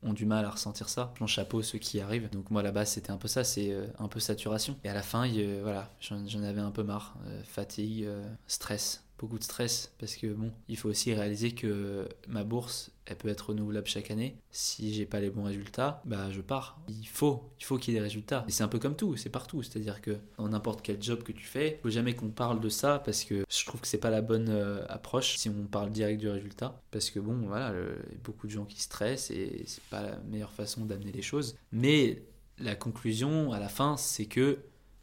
[0.05, 1.13] euh, ont du mal à ressentir ça.
[1.21, 2.31] Mon chapeau, ceux qui y arrivent.
[2.31, 4.77] Donc moi là-bas, c'était un peu ça, c'est euh, un peu saturation.
[4.85, 5.29] Et à la fin,
[5.63, 7.17] voilà, j'en j'en avais un peu marre.
[7.27, 8.09] Euh, fatigue,
[8.47, 9.93] stress, beaucoup de stress.
[9.99, 14.11] Parce que bon, il faut aussi réaliser que ma bourse, elle peut être renouvelable chaque
[14.11, 14.37] année.
[14.51, 16.81] Si j'ai pas les bons résultats, bah je pars.
[16.89, 18.45] Il faut, il faut qu'il y ait des résultats.
[18.49, 19.63] Et c'est un peu comme tout, c'est partout.
[19.63, 22.99] C'est-à-dire que dans n'importe quel job que tu fais, faut jamais qu'on parle de ça
[22.99, 26.21] parce que je trouve que c'est pas la bonne euh, approche si on parle direct
[26.21, 26.81] du résultat.
[26.91, 27.73] Parce que bon, voilà,
[28.25, 31.57] beaucoup de gens qui stressent et c'est pas la meilleure façon d'amener les choses.
[31.71, 32.23] Mais
[32.59, 34.59] la conclusion à la fin, c'est que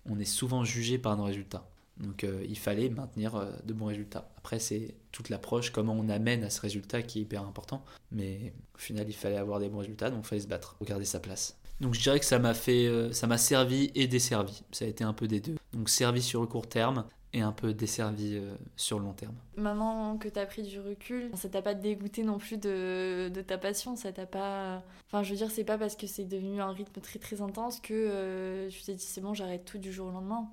[0.05, 1.68] on est souvent jugé par nos résultats.
[1.99, 4.29] Donc euh, il fallait maintenir euh, de bons résultats.
[4.37, 7.83] Après, c'est toute l'approche, comment on amène à ce résultat qui est hyper important.
[8.11, 11.05] Mais au final, il fallait avoir des bons résultats, donc il fallait se battre, regarder
[11.05, 11.57] sa place.
[11.81, 14.63] Donc je dirais que ça m'a fait, euh, ça m'a servi et desservi.
[14.71, 15.55] Ça a été un peu des deux.
[15.73, 18.41] Donc servi sur le court terme et un peu desservi
[18.75, 19.35] sur le long terme.
[19.55, 23.95] Maintenant que t'as pris du recul, ça t'a pas dégoûté non plus de, ta passion,
[23.95, 24.81] ça t'a pas...
[25.05, 27.81] Enfin, je veux dire, c'est pas parce que c'est devenu un rythme très très intense
[27.81, 30.49] que tu t'es dit c'est bon, j'arrête tout du jour au lendemain.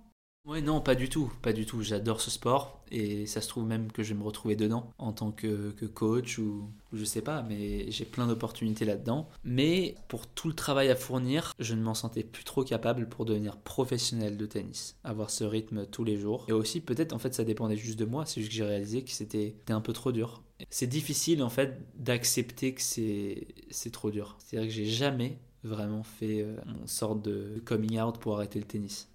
[0.46, 1.82] Ouais, non, pas du tout, pas du tout.
[1.82, 5.12] J'adore ce sport et ça se trouve même que je vais me retrouver dedans en
[5.12, 9.28] tant que, coach ou, je sais pas, mais j'ai plein d'opportunités là-dedans.
[9.42, 13.24] Mais pour tout le travail à fournir, je ne m'en sentais plus trop capable pour
[13.24, 16.44] devenir professionnel de tennis, avoir ce rythme tous les jours.
[16.46, 19.02] Et aussi, peut-être en fait, ça dépendait juste de moi, c'est juste que j'ai réalisé
[19.02, 20.44] que c'était un peu trop dur.
[20.70, 24.36] C'est difficile en fait d'accepter que c'est trop dur.
[24.38, 28.64] C'est-à-dire que j'ai jamais vraiment fait euh, une sorte de coming out pour arrêter le
[28.64, 29.08] tennis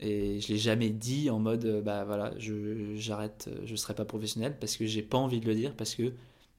[0.00, 3.94] Et je l'ai jamais dit en mode, euh, bah voilà, je, j'arrête, euh, je serai
[3.94, 6.12] pas professionnel parce que j'ai pas envie de le dire, parce que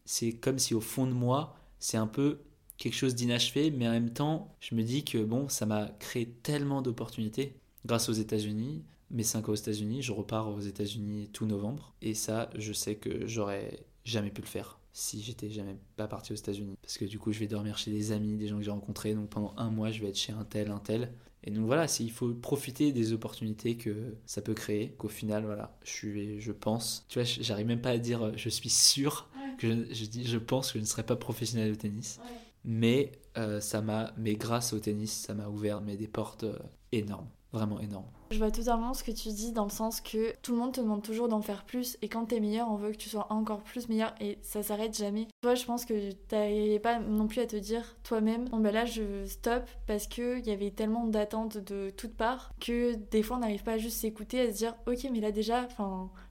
[0.06, 2.40] c'est comme si au fond de moi, c'est un peu
[2.78, 6.28] quelque chose d'inachevé, mais en même temps, je me dis que bon, ça m'a créé
[6.44, 8.84] tellement d'opportunités grâce aux États-Unis.
[9.12, 12.96] Mes 5 ans aux États-Unis, je repars aux États-Unis tout novembre, et ça, je sais
[12.96, 16.76] que j'aurais jamais pu le faire si j'étais jamais pas parti aux États-Unis.
[16.82, 19.14] Parce que du coup, je vais dormir chez des amis, des gens que j'ai rencontrés,
[19.14, 21.14] donc pendant un mois, je vais être chez un tel, un tel.
[21.44, 24.92] Et donc voilà, il faut profiter des opportunités que ça peut créer.
[24.98, 27.06] Qu'au final, voilà, je suis, je pense.
[27.10, 30.26] Tu vois, j'arrive même pas à dire euh, je suis sûr que je, je dis
[30.26, 32.20] je pense que je ne serai pas professionnel au tennis.
[32.66, 36.58] Mais euh, ça m'a, mais grâce au tennis, ça m'a ouvert mais des portes euh,
[36.92, 38.06] énormes, vraiment énormes.
[38.32, 40.82] Je vois totalement ce que tu dis dans le sens que tout le monde te
[40.82, 43.64] demande toujours d'en faire plus et quand t'es meilleur, on veut que tu sois encore
[43.64, 45.28] plus meilleur et ça s'arrête jamais.
[45.42, 48.86] Toi, je pense que t'arrivais pas non plus à te dire toi-même, bon ben là
[48.86, 53.38] je stop parce que il y avait tellement d'attentes de toutes parts que des fois
[53.38, 55.68] on n'arrive pas à juste s'écouter, à se dire ok mais là déjà,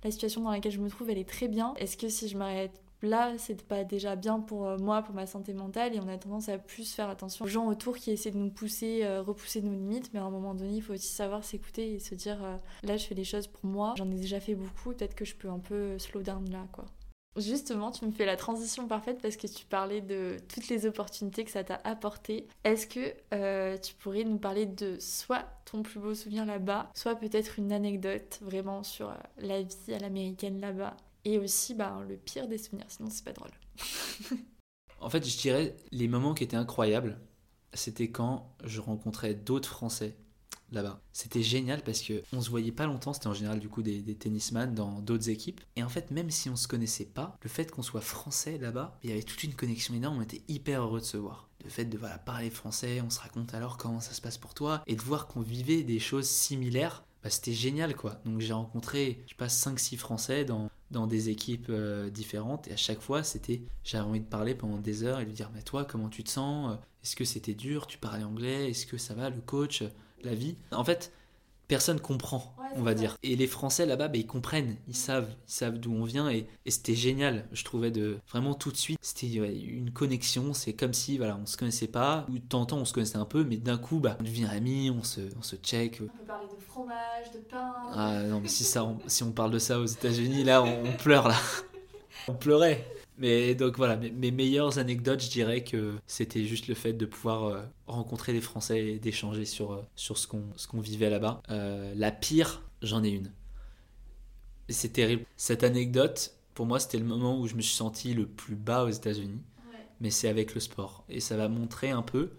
[0.04, 1.74] la situation dans laquelle je me trouve elle est très bien.
[1.78, 5.26] Est-ce que si je m'arrête là, c'est pas déjà bien pour euh, moi, pour ma
[5.26, 8.30] santé mentale, et on a tendance à plus faire attention aux gens autour qui essaient
[8.30, 11.12] de nous pousser, euh, repousser nos limites, mais à un moment donné, il faut aussi
[11.12, 14.16] savoir s'écouter et se dire, euh, là, je fais les choses pour moi, j'en ai
[14.16, 16.86] déjà fait beaucoup, peut-être que je peux un peu slow down là, quoi.
[17.36, 21.44] Justement, tu me fais la transition parfaite parce que tu parlais de toutes les opportunités
[21.44, 22.48] que ça t'a apporté.
[22.64, 27.60] Est-ce que tu pourrais nous parler de soit ton plus beau souvenir là-bas, soit peut-être
[27.60, 30.96] une anecdote vraiment sur la vie à l'américaine là-bas?
[31.24, 33.50] Et aussi bah, le pire des souvenirs, sinon c'est pas drôle.
[35.00, 37.18] en fait, je dirais les moments qui étaient incroyables,
[37.74, 40.16] c'était quand je rencontrais d'autres Français
[40.72, 41.00] là-bas.
[41.12, 44.02] C'était génial parce que on se voyait pas longtemps, c'était en général du coup des,
[44.02, 45.60] des tennisman dans d'autres équipes.
[45.76, 48.98] Et en fait, même si on se connaissait pas, le fait qu'on soit français là-bas,
[49.02, 51.48] il y avait toute une connexion énorme, on était hyper heureux de se voir.
[51.64, 54.82] Le fait de parler français, on se raconte alors comment ça se passe pour toi,
[54.86, 58.20] et de voir qu'on vivait des choses similaires, bah, c'était génial quoi.
[58.24, 62.68] Donc j'ai rencontré, je passe 5-6 Français dans, dans des équipes euh, différentes.
[62.68, 65.50] Et à chaque fois c'était j'avais envie de parler pendant des heures et lui dire
[65.54, 66.78] mais toi comment tu te sens?
[67.04, 67.86] Est-ce que c'était dur?
[67.86, 68.70] Tu parlais anglais?
[68.70, 69.30] Est-ce que ça va?
[69.30, 69.82] Le coach?
[70.22, 70.56] La vie?
[70.72, 71.12] En fait
[71.68, 73.16] personne comprend, on va dire.
[73.22, 76.46] Et les Français là-bas, bah, ils comprennent, ils savent, ils savent d'où on vient et,
[76.66, 77.46] c'était génial.
[77.52, 80.54] Je trouvais de vraiment tout de suite, c'était une connexion.
[80.54, 82.92] C'est comme si voilà, on se connaissait pas ou de temps en temps on se
[82.92, 86.00] connaissait un peu, mais d'un coup, bah, on devient amis, on se, on se check.
[86.02, 87.74] On peut parler de fromage, de pain.
[87.92, 90.92] Ah non, mais si ça, on, si on parle de ça aux États-Unis, là, on
[90.96, 91.36] pleure là.
[92.26, 92.84] On pleurait.
[93.18, 97.44] Mais donc voilà, mes, meilleures anecdotes, je dirais que c'était juste le fait de pouvoir
[97.46, 101.42] euh, rencontrer des Français et d'échanger sur, euh, sur ce qu'on vivait là-bas.
[101.50, 103.32] Euh, la pire, j'en ai une.
[104.68, 105.24] C'est terrible.
[105.36, 108.84] Cette anecdote, pour moi, c'était le moment où je me suis senti le plus bas
[108.84, 109.42] aux États-Unis.
[110.00, 111.04] Mais c'est avec le sport.
[111.08, 112.30] Et ça va montrer un peu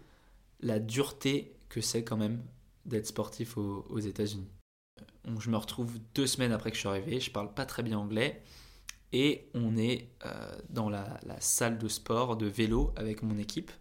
[0.62, 2.42] la dureté que c'est quand même
[2.86, 4.48] d'être sportif aux, aux États-Unis.
[5.40, 7.20] Je me retrouve deux semaines après que je suis arrivé.
[7.20, 8.42] Je parle pas très bien anglais.
[9.12, 13.72] Et on est euh, dans la, salle de sport de vélo avec mon équipe.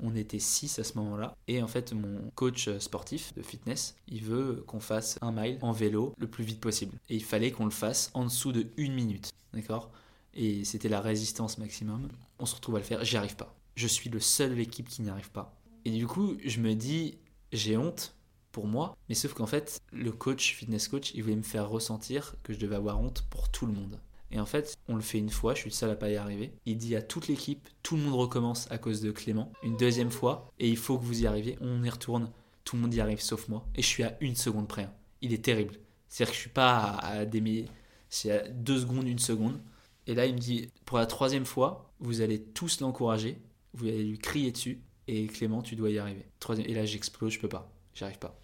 [0.00, 1.36] On était 6 à ce moment-là.
[1.46, 5.70] Et en fait, mon coach sportif de fitness, il veut qu'on fasse un mile en
[5.70, 6.96] vélo le plus vite possible.
[7.08, 9.30] Et il fallait qu'on le fasse en dessous de une minute.
[9.52, 9.92] D'accord?
[10.34, 12.08] Et c'était la résistance maximum.
[12.38, 13.04] On se retrouve à le faire.
[13.04, 13.54] J'y arrive pas.
[13.76, 15.54] Je suis le seul de l'équipe qui n'y arrive pas.
[15.84, 17.18] Et du coup, je me dis,
[17.52, 18.16] j'ai honte
[18.50, 18.96] pour moi.
[19.08, 22.58] Mais sauf qu'en fait, le coach, fitness coach, il voulait me faire ressentir que je
[22.58, 23.98] devais avoir honte pour tout le monde.
[24.32, 26.16] Et en fait, on le fait une fois, je suis le seul à pas y
[26.16, 26.52] arriver.
[26.64, 29.52] Il dit à toute l'équipe, tout le monde recommence à cause de Clément.
[29.62, 31.58] Une deuxième fois, et il faut que vous y arriviez.
[31.60, 32.30] On y retourne,
[32.64, 33.66] tout le monde y arrive sauf moi.
[33.74, 34.84] Et je suis à une seconde près.
[34.84, 34.92] Hein.
[35.20, 35.74] Il est terrible.
[36.08, 37.66] C'est-à-dire que je suis pas à, des
[38.08, 39.60] c'est à deux secondes, une seconde.
[40.06, 43.38] Et là, il me dit, pour la troisième fois, vous allez tous l'encourager,
[43.74, 46.26] vous allez lui crier dessus, et Clément, tu dois y arriver.
[46.40, 46.68] Troisième...
[46.68, 48.38] Et là, j'explose, je peux pas, j'arrive pas.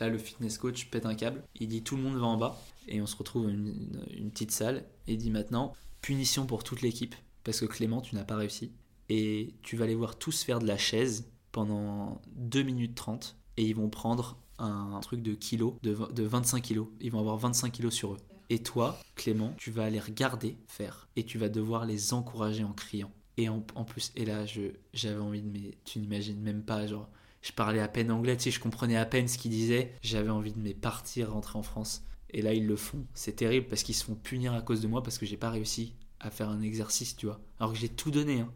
[0.00, 2.60] là, le fitness coach pète un câble, il dit tout le monde va en bas,
[2.88, 7.14] et on se retrouve une, une, petite salle et dit maintenant punition pour toute l'équipe
[7.44, 8.72] parce que Clément tu n'as pas réussi
[9.08, 13.64] et tu vas les voir tous faire de la chaise pendant 2 minutes 30 et
[13.64, 16.88] ils vont prendre un truc de kilos, de, de 25 kilos.
[17.00, 18.18] Ils vont avoir 25 kilos sur eux.
[18.50, 22.72] Et toi, Clément, tu vas les regarder faire et tu vas devoir les encourager en
[22.72, 23.10] criant.
[23.36, 24.44] Et en, en plus, et là,
[24.92, 27.08] j'avais envie de, mais tu n'imagines même pas, genre,
[27.42, 29.94] je parlais à peine anglais, tu sais, je comprenais à peine ce qu'ils disaient.
[30.02, 33.06] J'avais envie de me partir, rentrer en France et là, ils le font.
[33.14, 35.50] C'est terrible parce qu'ils se font punir à cause de moi parce que j'ai pas
[35.50, 37.40] réussi à faire un exercice, tu vois.
[37.60, 38.40] Alors que j'ai tout donné.
[38.40, 38.52] Hein.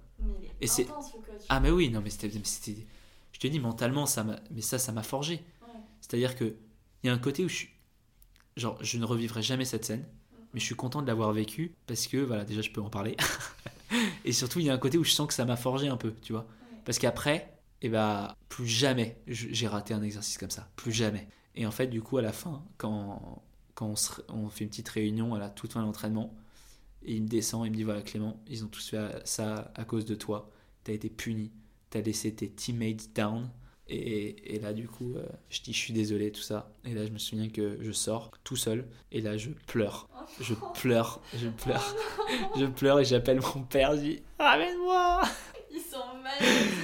[0.60, 0.88] et c'est
[1.48, 2.28] Ah mais oui, non mais c'était
[3.30, 5.44] je te dis mentalement ça m'a mais ça ça m'a forgé.
[6.00, 6.56] C'est-à-dire que
[7.02, 7.70] il y a un côté où je suis
[8.56, 10.04] genre je ne revivrai jamais cette scène,
[10.52, 13.16] mais je suis content de l'avoir vécu parce que voilà, déjà je peux en parler.
[14.24, 15.96] et surtout, il y a un côté où je sens que ça m'a forgé un
[15.96, 16.48] peu, tu vois.
[16.84, 20.68] Parce qu'après, eh bah, plus jamais j'ai raté un exercice comme ça.
[20.74, 21.28] Plus jamais.
[21.54, 23.42] Et en fait, du coup, à la fin, quand,
[23.78, 23.94] quand
[24.28, 26.34] on, fait une petite réunion à la toute fin de l'entraînement,
[27.04, 29.84] et il me descend et me dit voilà Clément, ils ont tous fait ça à
[29.84, 30.50] cause de toi,
[30.82, 31.52] t'as été puni,
[31.88, 33.48] t'as laissé tes teammates down.
[33.90, 36.74] Et, là, du coup, euh, je dis je suis désolé, tout ça.
[36.84, 38.86] Et là, je me souviens que je sors tout seul.
[39.12, 40.10] Et là, je pleure.
[40.40, 41.96] Je pleure, je pleure.
[42.58, 43.94] Je pleure et j'appelle mon père.
[43.96, 45.22] Je dis Ramène-moi
[45.70, 46.78] ils sont magnifiques.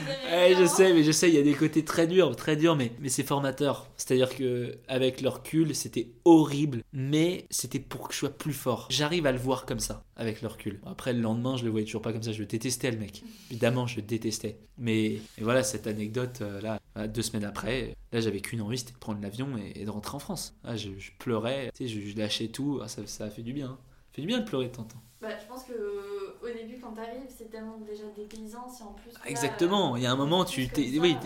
[0.59, 2.93] je sais, mais je sais, il y a des côtés très durs, très durs, mais,
[3.01, 3.89] mais c'est formateur.
[3.97, 8.87] C'est-à-dire que avec leur recul, c'était horrible, mais c'était pour que je sois plus fort.
[8.91, 10.81] J'arrive à le voir comme ça, avec leur recul.
[10.87, 12.33] Après, le lendemain, je le voyais toujours pas comme ça.
[12.33, 13.23] Je détestais le mec.
[13.51, 14.59] Évidemment, je le détestais.
[14.79, 18.99] Mais voilà, cette anecdote, euh, là, deux semaines après, là, j'avais qu'une envie, c'était de
[18.99, 20.57] prendre l'avion et, de rentrer en France.
[20.65, 22.81] Là, je, pleurais, tu sais, je, lâchais tout.
[22.83, 23.67] Ah, ça, ça a fait du bien.
[23.67, 23.79] Hein.
[24.11, 25.03] Ça fait du bien de pleurer de temps en temps.
[25.21, 25.73] Bah, je pense que
[26.45, 28.69] au début, quand t'arrives, c'est tellement déjà dépaysant.
[28.69, 29.13] Si en plus.
[29.31, 29.97] Exactement.
[29.97, 31.19] Il y a un moment, tu t'es, oui,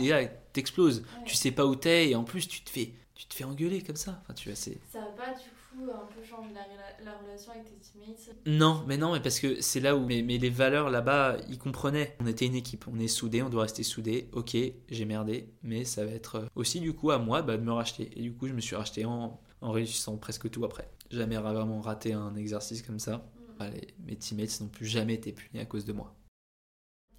[0.53, 1.05] t'exploses.
[1.25, 3.83] Tu sais pas où t'es et en plus, tu te fais, tu te fais engueuler
[3.83, 4.21] comme ça.
[4.23, 4.81] Enfin, tu vois, c'est.
[4.93, 5.91] Ça va pas du coup.
[5.91, 9.61] un peu changé la, la relation avec tes teammates Non, mais non, mais parce que
[9.61, 12.17] c'est là où mais, mais les valeurs là-bas, ils comprenaient.
[12.21, 14.29] On était une équipe, on est soudés, on doit rester soudés.
[14.33, 14.57] Ok,
[14.89, 18.11] j'ai merdé, mais ça va être aussi du coup à moi bah, de me racheter.
[18.17, 20.89] Et du coup, je me suis racheté en, en réussissant presque tout après.
[21.11, 23.25] Jamais vraiment raté un exercice comme ça.
[23.59, 26.15] Allez, mes teammates n'ont plus jamais été punis à cause de moi.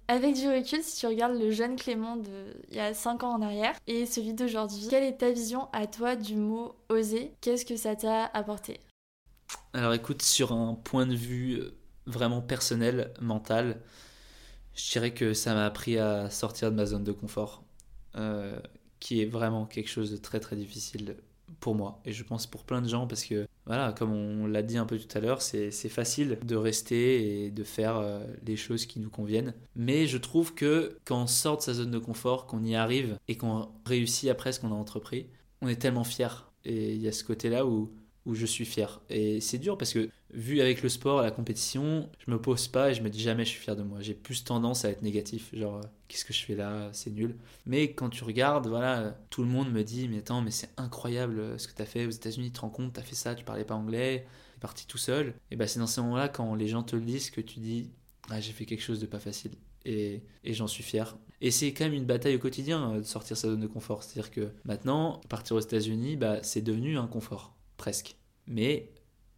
[0.08, 3.34] Avec du recul, si tu regardes le jeune Clément de il y a 5 ans
[3.34, 7.64] en arrière et celui d'aujourd'hui, quelle est ta vision à toi du mot oser Qu'est-ce
[7.64, 8.80] que ça t'a apporté?
[9.72, 13.80] Alors écoute, sur un point de vue euh, vraiment personnel, mental,
[14.74, 17.62] je dirais que ça m'a appris à sortir de ma zone de confort,
[18.16, 18.58] euh,
[18.98, 21.18] qui est vraiment quelque chose de très très difficile
[21.58, 22.00] pour moi.
[22.04, 24.86] Et je pense pour plein de gens parce que voilà comme on l'a dit un
[24.86, 29.00] peu tout à l'heure c'est facile de rester et de faire euh, les choses qui
[29.00, 29.54] nous conviennent.
[29.76, 33.18] Mais je trouve que quand on sort de sa zone de confort qu'on y arrive
[33.28, 35.26] et qu'on réussit après ce qu'on a entrepris
[35.62, 36.50] on est tellement fier.
[36.64, 37.90] Et il y a ce côté là où
[38.26, 39.00] où je suis fier.
[39.08, 42.90] Et c'est dur parce que, vu avec le sport, la compétition, je me pose pas
[42.90, 44.00] et je me dis jamais je suis fier de moi.
[44.00, 47.36] J'ai plus tendance à être négatif, genre euh, qu'est-ce que je fais là, c'est nul.
[47.66, 51.40] Mais quand tu regardes, voilà, tout le monde me dit mais attends, mais c'est incroyable
[51.40, 53.14] euh, ce que tu as fait aux États-Unis, tu te rends compte, tu as fait
[53.16, 55.34] ça, tu parlais pas anglais, tu es parti tout seul.
[55.50, 57.90] Et bah, c'est dans ces moments-là, quand les gens te le disent, que tu dis
[58.30, 59.52] ah, j'ai fait quelque chose de pas facile.
[59.86, 61.16] Et, et j'en suis fier.
[61.40, 64.02] Et c'est quand même une bataille au quotidien euh, de sortir sa zone de confort.
[64.02, 68.16] C'est-à-dire que maintenant, partir aux États-Unis, bah, c'est devenu un confort presque.
[68.46, 68.92] Mais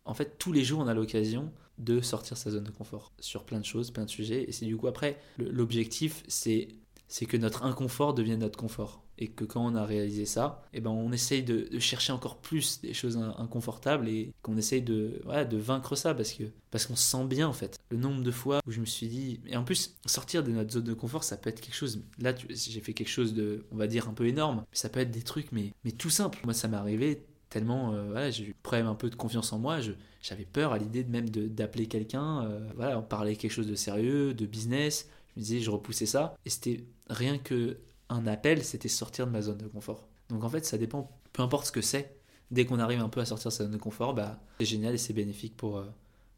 [0.04, 3.44] en fait, tous les jours, on a l'occasion de sortir sa zone de confort sur
[3.44, 4.44] plein de choses, plein de sujets.
[4.48, 6.68] Et c'est du coup, après, l'objectif, c'est
[7.12, 9.04] c'est que notre inconfort devienne notre confort.
[9.18, 12.80] Et que quand on a réalisé ça, eh ben on essaye de, chercher encore plus
[12.80, 17.04] des choses inconfortables et qu'on essaye de, de vaincre ça parce que parce qu'on se
[17.04, 17.78] sent bien en fait.
[17.90, 20.72] Le nombre de fois où je me suis dit, et en plus, sortir de notre
[20.72, 22.02] zone de confort, ça peut être quelque chose.
[22.18, 24.64] Là, j'ai fait quelque chose de, on va dire, un peu énorme.
[24.72, 26.40] Ça peut être des trucs, mais, mais tout simple.
[26.44, 29.58] Moi, ça m'est arrivé tellement euh, voilà, j'ai eu problème un peu de confiance en
[29.58, 29.78] moi.
[30.22, 34.46] J'avais peur à l'idée même d'appeler quelqu'un, euh, voilà, parler quelque chose de sérieux, de
[34.46, 35.10] business.
[35.34, 36.34] Je me disais, je repoussais ça.
[36.46, 40.08] Et c'était rien que un appel, c'était sortir de ma zone de confort.
[40.30, 42.16] Donc en fait, ça dépend, peu importe ce que c'est.
[42.50, 44.94] Dès qu'on arrive un peu à sortir de sa zone de confort, bah, c'est génial
[44.94, 45.86] et c'est bénéfique pour, euh,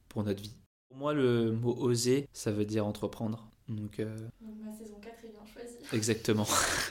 [0.09, 0.55] pour notre vie.
[0.89, 3.49] Pour moi, le mot oser, ça veut dire entreprendre.
[3.69, 4.15] Donc, euh...
[4.43, 5.77] ma saison 4 est bien choisie.
[5.93, 6.47] Exactement.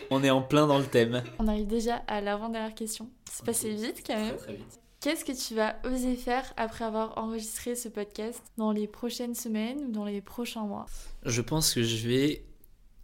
[0.10, 1.24] On est en plein dans le thème.
[1.40, 3.10] On arrive déjà à l'avant-dernière question.
[3.32, 4.36] C'est passé vite quand même.
[4.38, 4.80] Très, très vite.
[5.00, 9.86] Qu'est-ce que tu vas oser faire après avoir enregistré ce podcast dans les prochaines semaines
[9.88, 10.86] ou dans les prochains mois?
[11.26, 12.46] Je pense que je vais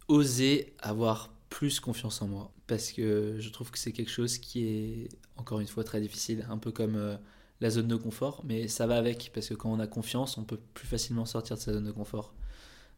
[0.08, 4.64] oser avoir plus confiance en moi parce que je trouve que c'est quelque chose qui
[4.64, 7.16] est encore une fois très difficile, un peu comme euh,
[7.60, 10.44] la zone de confort, mais ça va avec parce que quand on a confiance, on
[10.44, 12.32] peut plus facilement sortir de sa zone de confort.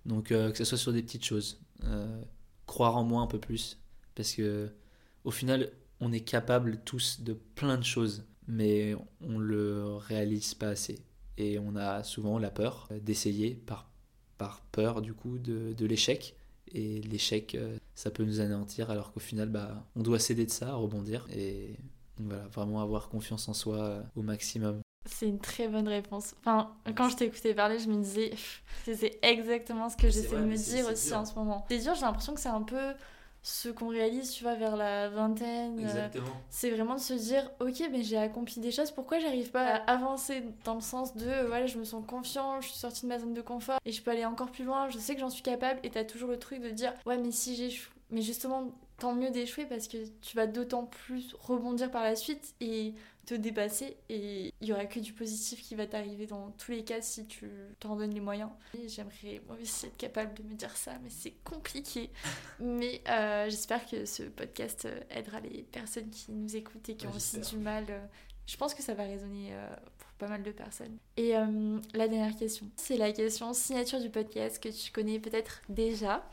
[0.06, 2.22] Donc euh, que ce soit sur des petites choses, euh,
[2.66, 3.78] croire en moi un peu plus,
[4.14, 4.70] parce que
[5.24, 10.68] au final, on est capable tous de plein de choses, mais on le réalise pas
[10.68, 10.98] assez.
[11.38, 13.88] Et on a souvent la peur d'essayer par,
[14.72, 16.34] peur du coup de, de l'échec.
[16.74, 20.50] Et l'échec, euh, ça peut nous anéantir, alors qu'au final, bah, on doit céder de
[20.50, 21.26] ça, rebondir.
[21.32, 21.76] Et
[22.18, 24.80] voilà, vraiment avoir confiance en soi au maximum.
[25.04, 26.34] C'est une très bonne réponse.
[26.40, 28.32] Enfin, quand je t'écoutais parler, je me disais,
[28.84, 31.64] c'est exactement ce que j'essaie de me dire aussi en ce moment.
[31.68, 32.94] C'est dur, j'ai l'impression que c'est un peu
[33.44, 35.78] ce qu'on réalise, tu vois, vers la vingtaine.
[35.78, 36.26] Euh, Exactement.
[36.48, 39.90] c'est vraiment de se dire, ok, mais j'ai accompli des choses, pourquoi j'arrive pas à
[39.90, 43.18] avancer dans le sens de, voilà, je me sens confiant, je suis sortie de ma
[43.18, 45.42] zone de confort et je peux aller encore plus loin, je sais que j'en suis
[45.42, 47.90] capable et t'as toujours le truc de dire, ouais, mais si j'échoue.
[48.10, 48.70] Mais justement,
[49.02, 52.94] tant mieux d'échouer parce que tu vas d'autant plus rebondir par la suite et
[53.26, 56.84] te dépasser et il y aura que du positif qui va t'arriver dans tous les
[56.84, 58.50] cas si tu t'en donnes les moyens.
[58.86, 62.10] J'aimerais moi aussi être capable de me dire ça, mais c'est compliqué.
[62.60, 67.08] mais euh, j'espère que ce podcast euh, aidera les personnes qui nous écoutent et qui
[67.08, 67.86] ont aussi du mal.
[67.90, 68.06] Euh,
[68.46, 69.52] je pense que ça va résonner
[69.98, 70.96] pour pas mal de personnes.
[71.16, 71.30] Et
[71.94, 76.28] la dernière question, c'est la question signature du podcast que tu connais peut-être déjà.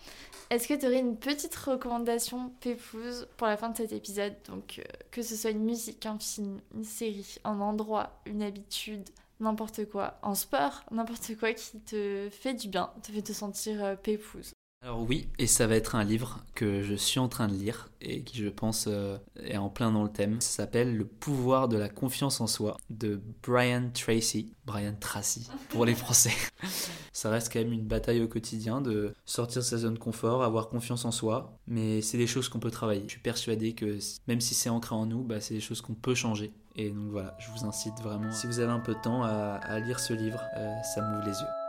[0.49, 4.33] Est-ce que tu aurais une petite recommandation pépouse pour la fin de cet épisode?
[4.47, 9.07] Donc, euh, que ce soit une musique, un film, une série, un endroit, une habitude,
[9.39, 13.83] n'importe quoi, en sport, n'importe quoi qui te fait du bien, te fait te sentir
[13.83, 14.53] euh, pépouse.
[14.81, 17.89] Alors oui, et ça va être un livre que je suis en train de lire
[17.99, 20.39] et qui je pense euh, est en plein dans le thème.
[20.39, 24.53] Ça s'appelle Le pouvoir de la confiance en soi de Brian Tracy.
[24.65, 26.31] Brian Tracy pour les Français.
[27.11, 30.43] ça reste quand même une bataille au quotidien de sortir de sa zone de confort,
[30.43, 33.03] avoir confiance en soi, mais c'est des choses qu'on peut travailler.
[33.03, 35.93] Je suis persuadé que même si c'est ancré en nous, bah, c'est des choses qu'on
[35.93, 36.53] peut changer.
[36.77, 39.79] Et donc voilà, je vous incite vraiment, si vous avez un peu de temps, à,
[39.81, 40.41] lire ce livre.
[40.57, 41.68] Euh, ça m'ouvre les yeux.